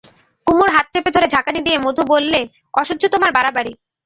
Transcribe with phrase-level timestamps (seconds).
[0.47, 2.39] কুমুর হাত চেপে ধরে ঝাঁকানি দিয়ে মধু বললে,
[2.73, 3.71] অসহ্য তোমার বাড়াবাড়ি।